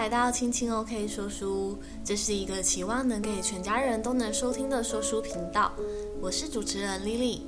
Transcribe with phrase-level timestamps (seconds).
[0.00, 5.70] 来到青青 OK 说书，这是一个期望能给全家人都能收听的说书频道。
[6.22, 7.40] 我是主持人 Lily，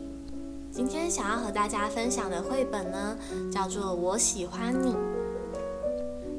[0.70, 3.16] 今天想要和大家分享的绘本呢，
[3.50, 4.92] 叫做《我喜欢你》。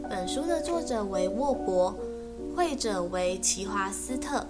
[0.07, 1.95] 本书的作者为沃伯，
[2.55, 4.45] 绘者为奇华斯特，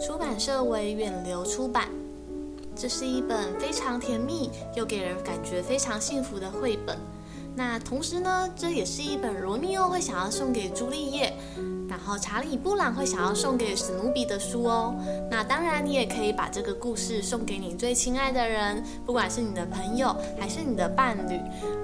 [0.00, 1.90] 出版社为远流出版。
[2.74, 6.96] 这是一本非常甜蜜又给人感觉非常幸福的绘本。
[7.58, 11.34] 那同时呢，这也是一本罗密欧会想要送给朱丽叶，
[11.88, 14.94] 然后查理布朗会想要送给史努比的书哦。
[15.30, 21.40] 那当然，你也可以把这个故事送给你最亲爱的人，不管是你的朋友还是你的伴侣，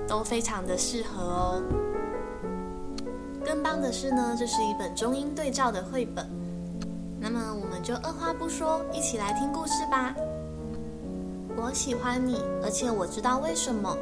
[0.06, 1.62] 都非常的适合哦。
[3.42, 6.28] 更棒的是呢，这是一本中英对照的绘本。
[7.18, 10.14] 那么我们就二话不说，一起来听故事吧。
[11.56, 13.96] 我喜欢你，而且我知道为什么。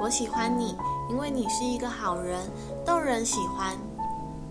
[0.00, 0.74] 我喜欢你。
[1.10, 2.40] 因为你是一个好人，
[2.84, 3.76] 逗人喜欢。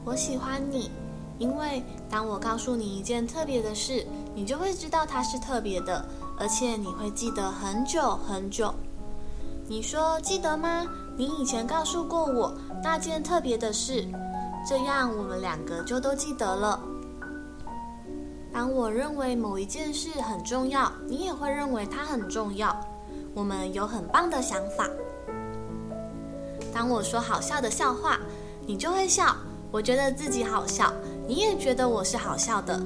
[0.04, 0.92] 我喜欢你，
[1.38, 6.04] 因为当我告诉你一件特别的事，你就会知道它是特别的，
[6.40, 8.74] 而且你会记得很久很久。
[9.68, 10.86] 你说记得吗？
[11.18, 14.08] 你以前告诉过我那件特别的事，
[14.68, 16.80] 这样我们两个就都记得了。
[18.52, 22.76] 当我认为某一件事很重要，你也会认为它很重要。
[23.34, 24.86] 我们有很棒的想法。
[26.74, 28.18] 当我说好笑的笑话，
[28.66, 29.36] 你就会笑。
[29.72, 30.92] 我觉得自己好笑，
[31.28, 32.80] 你也觉得我是好笑的。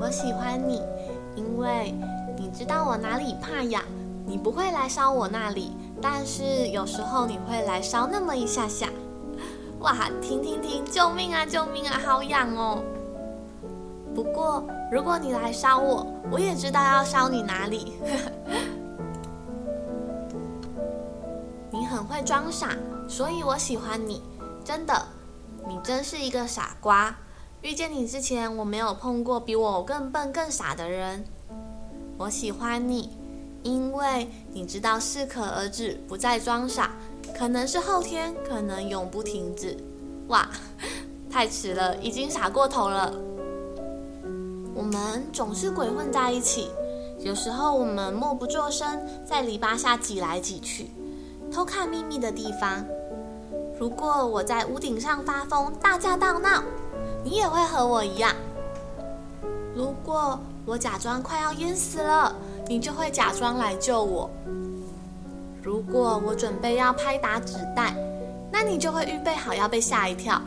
[0.00, 0.82] 我喜欢你，
[1.34, 1.94] 因为
[2.38, 3.82] 你知道我哪里怕痒，
[4.24, 8.88] 你不会来烧我那里，但是有时候你会来烧那么一下下。
[9.80, 10.84] 哇，停停停！
[10.84, 11.44] 救命啊！
[11.44, 12.00] 救命啊！
[12.04, 12.82] 好痒哦。
[14.14, 17.92] 不过如果你来烧我，我也知道要烧你哪里。
[22.06, 22.76] 会装傻，
[23.08, 24.22] 所以我喜欢你。
[24.64, 25.06] 真的，
[25.68, 27.14] 你真是一个傻瓜。
[27.62, 31.24] 遇见你之前，我没有碰过比我更笨、更傻的人。
[32.16, 33.10] 我喜欢你，
[33.62, 36.92] 因为你知道适可而止，不再装傻。
[37.36, 39.76] 可能是后天，可能永不停止。
[40.28, 40.48] 哇，
[41.30, 43.12] 太迟了，已经傻过头了。
[44.74, 46.70] 我们总是鬼混在一起，
[47.20, 50.90] 有时候我们默不作声，在篱笆下挤来挤去。
[51.56, 52.84] 偷看秘密的地方。
[53.80, 56.62] 如果我在屋顶上发疯，大叫大闹，
[57.24, 58.30] 你也会和我一样。
[59.74, 62.30] 如果我假装快要淹死了，
[62.68, 64.28] 你就会假装来救我。
[65.62, 67.96] 如果我准备要拍打纸袋，
[68.52, 70.38] 那你就会预备好要被吓一跳。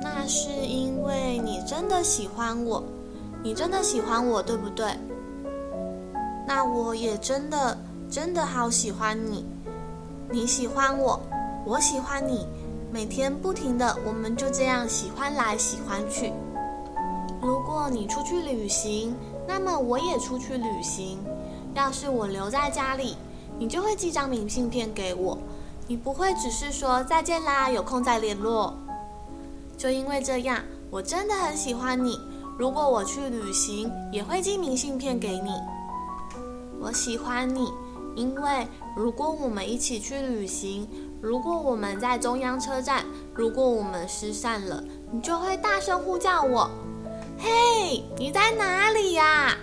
[0.00, 2.80] 那是因为你真的喜欢我，
[3.42, 4.96] 你真的喜欢我，对不对？
[6.46, 7.76] 那我也真的。
[8.08, 9.44] 真的好喜欢你，
[10.30, 11.20] 你喜欢我，
[11.64, 12.46] 我喜欢你，
[12.92, 16.32] 每天不停的，我们就这样喜欢来喜欢去。
[17.42, 19.14] 如果你出去旅行，
[19.46, 21.18] 那么我也出去旅行。
[21.74, 23.16] 要是我留在家里，
[23.58, 25.36] 你就会寄张明信片给我，
[25.88, 28.72] 你不会只是说再见啦，有空再联络。
[29.76, 32.18] 就因为这样，我真的很喜欢你。
[32.56, 35.50] 如果我去旅行，也会寄明信片给你。
[36.80, 37.70] 我喜欢你。
[38.16, 38.66] 因为
[38.96, 40.88] 如果我们一起去旅行，
[41.20, 43.04] 如果我们在中央车站，
[43.34, 44.82] 如果我们失散了，
[45.12, 46.70] 你就会大声呼叫我
[47.38, 49.54] ：“嘿，你在哪里呀？”“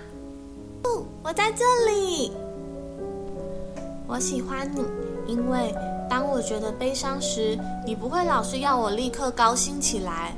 [0.86, 2.31] 哦，我在这里。”
[4.08, 4.85] 我喜欢你，
[5.25, 5.74] 因为
[6.08, 10.35] 当我觉得悲伤时，你不会老是要我立刻高兴起来。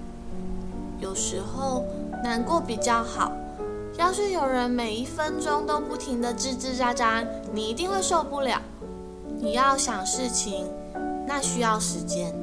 [1.01, 1.83] 有时候
[2.23, 3.33] 难过比较好。
[3.97, 8.61] 要是有人每一分钟都不停的吱吱喳喳，你一定会受不了。
[9.39, 10.67] 你要想事情，
[11.25, 12.33] 那需要时间。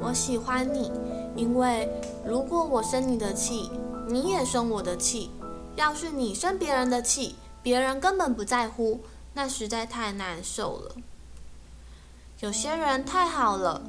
[0.00, 0.90] 我喜欢你，
[1.36, 1.88] 因为
[2.26, 3.70] 如果我生你的气，
[4.08, 5.30] 你也生我的气。
[5.76, 9.00] 要是你生别人的气，别人根本不在乎，
[9.32, 10.94] 那实在太难受了。
[12.40, 13.80] 有些人太好了，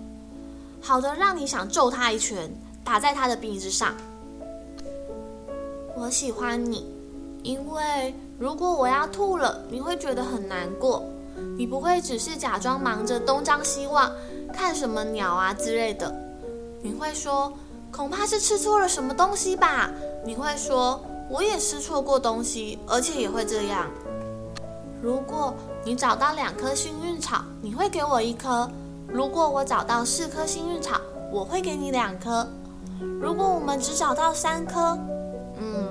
[0.82, 2.52] 好的让你想揍他一拳，
[2.84, 3.96] 打在他的鼻子上。
[6.02, 6.86] 我喜欢你，
[7.44, 11.04] 因为如果我要吐了，你会觉得很难过。
[11.58, 14.10] 你不会只是假装忙着东张西望，
[14.54, 16.10] 看什么鸟啊之类的。
[16.82, 17.52] 你会说，
[17.92, 19.92] 恐怕是吃错了什么东西吧？
[20.26, 23.86] 你会说，我也吃错过东西，而且也会这样。
[25.02, 25.54] 如果
[25.84, 28.70] 你找到两颗幸运草，你会给我一颗；
[29.06, 30.96] 如果我找到四颗幸运草，
[31.30, 32.48] 我会给你两颗；
[33.22, 34.98] 如果我们只找到三颗，
[35.62, 35.89] 嗯，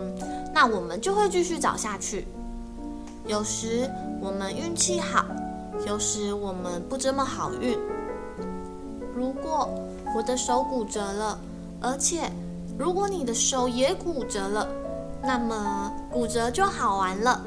[0.60, 2.26] 那我们就会继续找下去。
[3.28, 3.88] 有时
[4.20, 5.25] 我们运气好，
[5.87, 7.78] 有时我们不这么好运。
[9.14, 9.70] 如果
[10.16, 11.38] 我的手骨折了，
[11.81, 12.28] 而且
[12.76, 14.66] 如果你的手也骨折了，
[15.22, 17.40] 那么骨折就好玩了。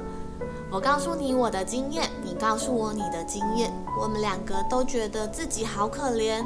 [0.71, 6.41] 我告诉你我的经验，你告诉我你的经验，我们两个都觉得自己好可怜。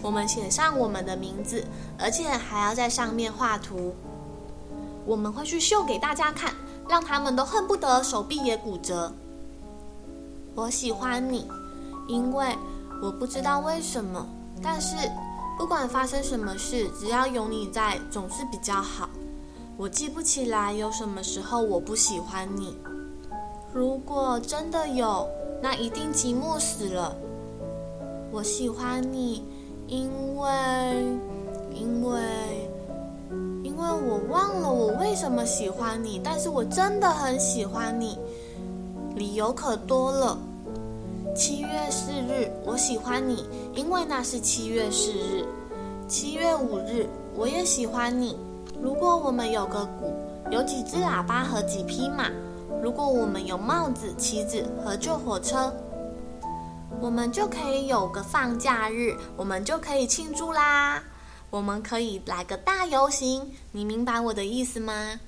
[0.00, 1.62] 我们写上我们的名字，
[1.98, 3.94] 而且还要在上面画图。
[5.06, 6.52] 我们会去秀给大家看，
[6.88, 9.12] 让他们都恨不得手臂也骨折。
[10.54, 11.46] 我喜欢你，
[12.08, 12.56] 因为
[13.02, 14.26] 我不知道为什么，
[14.62, 14.96] 但是
[15.56, 19.08] 不管发生什么事，只要有你在，总是比较好。
[19.76, 22.76] 我记不起来有什么时候我不喜欢你。
[23.72, 25.28] 如果真的有，
[25.62, 27.14] 那一定寂寞死了。
[28.32, 29.44] 我喜欢你，
[29.86, 30.48] 因为，
[35.16, 38.18] 什么喜欢你，但是我真的很喜欢你，
[39.14, 40.36] 理由可多了。
[41.34, 45.42] 七月四日，我喜欢你，因为那是七月四日。
[46.06, 48.36] 七月五日，我也喜欢你。
[48.82, 50.12] 如果我们有个鼓，
[50.50, 52.30] 有几只喇叭和几匹马。
[52.82, 55.72] 如果我们有帽子、旗子和旧火车，
[57.00, 61.02] 我们就可以有个放假日，我们就可以庆祝啦。
[61.50, 65.20] 我们可以来个大游行，你明白我的意思吗？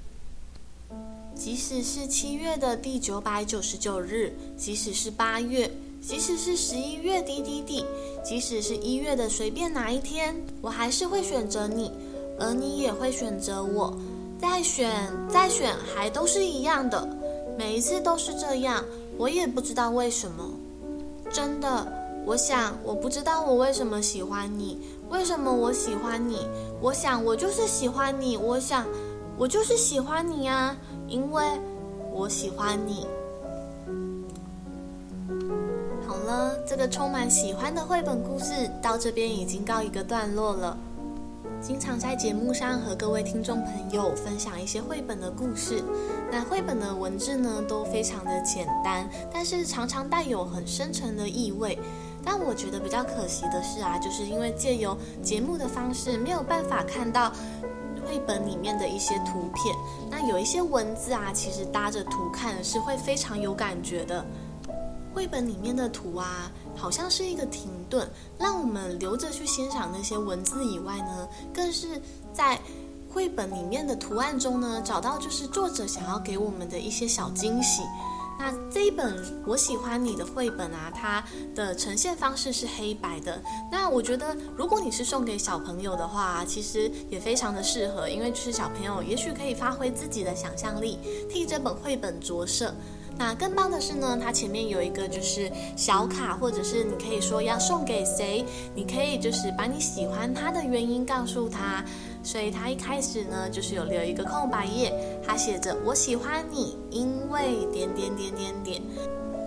[1.35, 5.71] 即使是七月的第九百九十九日，即使是八月，
[6.03, 7.85] 即使是十一月滴滴滴，
[8.25, 11.93] 即使是一月的随便哪一天，我还是会选择你，
[12.41, 13.97] 而你也会选择我。
[14.41, 17.09] 再选，再选，还都是一样的。
[17.57, 18.85] 每一次都是这样，
[19.17, 20.45] 我也不知道为什么。
[21.31, 21.93] 真的，
[22.25, 24.79] 我想我不知道我为什么喜欢你，
[25.11, 26.47] 为什么我喜欢你？
[26.81, 28.87] 我想我就是喜欢你，我想
[29.37, 30.77] 我就是喜欢你啊，
[31.07, 31.45] 因为
[32.13, 33.07] 我喜欢你。
[36.07, 40.77] 好了，这个充满喜欢的绘本故事到这边已经告一个段落了。
[41.61, 45.83] 经常在节目上和各位听众朋友分享一些绘本的故事，
[46.31, 51.77] 那绘本的文字呢都非常的简单，但是常常带有很深沉的意味。
[52.25, 57.33] 但我觉得比较可惜的是啊，就是因为借由节目的方式没有办法看到
[58.07, 59.75] 绘本里面的一些图片，
[60.11, 64.25] 那有一些文字啊，其实搭着图看是会非常有感觉的。
[65.15, 72.01] 绘本里面的图啊，好像是一个停顿，让我们留着去欣赏那些文字以外呢，更是
[72.33, 72.59] 在
[73.11, 77.83] 绘本里面的图案中呢，找到就是作者想要给我们的一些小惊喜。
[78.99, 79.15] 本
[79.47, 81.23] 我喜欢你的绘本啊，它
[81.55, 83.41] 的呈现方式是黑白的。
[83.71, 90.99] 那我觉得，如果你是送给小朋友的话，其实也非常的适合，因为就是小朋友也许可以发挥自己的想象力，
[91.31, 92.75] 替这本绘本着色。
[93.17, 101.85] 那更棒的是呢，它前面有一个就是小卡，或者是你可以说要送给谁，你可以就是把你喜欢他的原因告诉他。
[102.29, 104.93] 所以他一开始呢，就是有留一个空白页，
[105.27, 108.83] 他写着“我喜欢你，因为点点点点点”。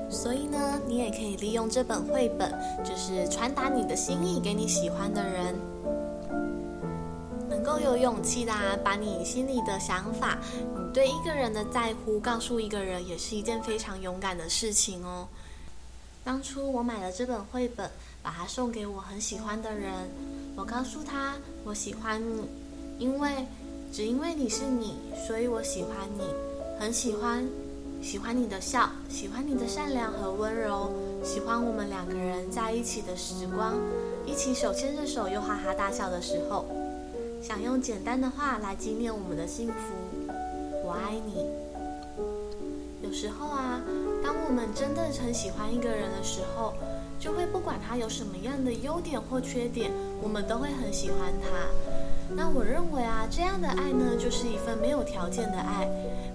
[0.10, 2.52] 所以呢，你也可以利用这本绘本，
[2.84, 5.56] 就是传达你的心意给你喜欢的人。
[7.48, 8.52] 能够有勇气的，
[8.84, 10.40] 把你心里的想法，
[10.76, 15.28] 你对一个人的在乎告诉一个人，也是一件非常勇敢的事情哦。
[16.24, 17.88] 当初我买了这本绘本，
[18.24, 19.92] 把它送给我很喜欢的人，
[20.56, 22.42] 我告诉他我喜欢你，
[23.02, 23.32] 因为
[23.92, 24.94] 只因为你是你，
[25.26, 26.24] 所以我喜欢你，
[26.80, 27.44] 很喜欢，
[28.00, 30.92] 喜欢你的笑，喜欢你的善良和温柔，
[31.24, 33.74] 喜欢我们两个人在一起的时光，
[34.24, 36.64] 一起手牵着手又哈哈大笑的时候。
[37.42, 39.74] 想用简单的话来纪念我们的幸福，
[40.86, 41.50] 我爱你。
[43.02, 43.82] 有时候啊，
[44.24, 46.76] 当我们真的很喜欢一个人的时候，
[47.20, 49.90] 就会不管他有什么样的优点或缺点，
[50.22, 51.50] 我们都会很喜欢他。
[52.36, 55.88] 那我认为啊，这样的爱呢，就是一份没有条件的爱。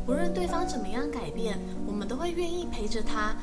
[0.06, 3.34] 无论对方怎么样改变，我们都会愿意陪着他。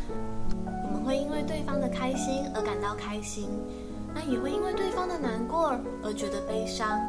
[0.66, 3.50] 我们会因为对方的开心而感到开心，
[4.14, 7.00] 那也会因为对方的难过而觉得悲伤。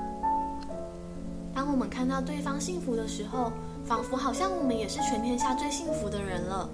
[1.54, 3.52] 当我们看到对方幸福的时候，
[3.84, 6.68] 仿佛好像我们也是全天下最幸福的人了。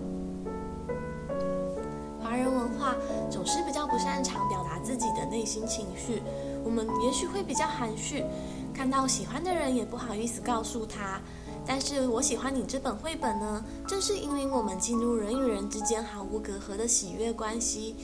[2.23, 2.95] 华人文化
[3.29, 6.23] 总是比较不擅长表达自己的内心情绪，
[6.65, 8.25] 我们也许会比较含蓄，
[8.75, 11.21] 看到喜欢的人也不好意思告诉他。
[11.67, 17.95] 但是我喜欢你这本绘本呢，正是引领我们进入人与人之间毫无隔阂的喜悦关系，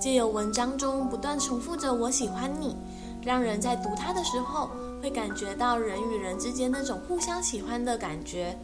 [0.00, 2.76] 借由文章中不断重复着“我喜欢你”，
[3.22, 4.70] 让人在读它的时候。
[5.02, 8.58] 会感觉到人与人之间那种互相喜欢的感觉。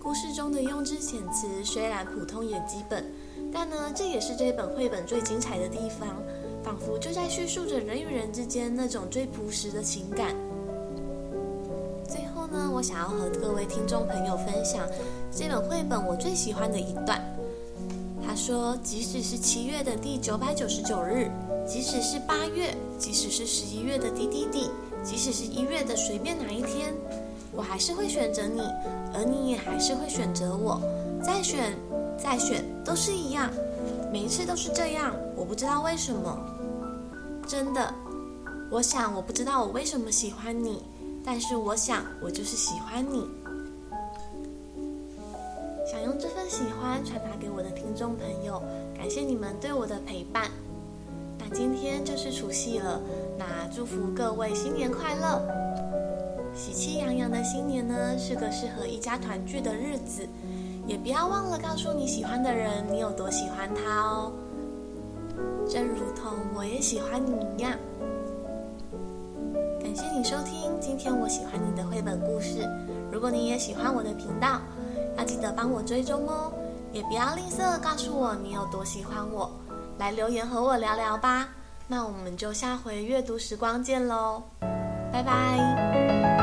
[0.00, 3.04] 故事中的用字遣词虽然普通也基本，
[3.52, 6.08] 但呢，这也是这本绘本最精彩的地方。
[6.68, 10.36] 仿佛就在叙述着人与人之间那种最朴实的情感。
[12.06, 14.86] 最后呢，我想要和各位听众朋友分享
[15.34, 17.24] 这本绘本我最喜欢的一段。
[18.22, 21.30] 他说：“即使是七月的第九百九十九日，
[21.66, 24.68] 即使是八月，即使是十一月的滴滴滴，
[25.02, 26.92] 即使是一月的随便哪一天，
[27.50, 28.60] 我还是会选择你，
[29.14, 30.78] 而你也还是会选择我。
[31.24, 31.74] 再选，
[32.22, 33.50] 再选，都是一样，
[34.12, 35.16] 每一次都是这样。
[35.34, 36.38] 我不知道为什么，
[37.48, 37.94] 真的，
[38.70, 40.82] 我想我不知道我为什么喜欢你，
[41.24, 43.26] 但是我想我就是喜欢你。”
[45.90, 48.62] 想用这份喜欢传达给我的听众朋友，
[48.94, 50.50] 感谢你们对我的陪伴。
[51.38, 53.00] 那今天就是除夕了，
[53.38, 55.40] 那祝福各位新年快乐！
[56.54, 60.28] 喜气洋洋的新年呢，是个适合一家团聚的日子，
[60.86, 64.32] 也不要忘了告诉你喜欢的人你有多喜欢他哦。
[65.68, 67.72] 正如同我也喜欢你一样。
[69.80, 72.66] 感谢你收听今天我喜欢你的绘本故事。
[73.12, 74.60] 如果你也喜欢我的频道，
[75.16, 76.50] 要记得帮我追踪哦，
[76.92, 79.50] 也不要吝啬告诉我你有多喜欢我，
[79.98, 81.48] 来留言和我聊聊吧。
[81.86, 84.42] 那我们就下回阅读时光见喽，
[85.12, 86.37] 拜拜。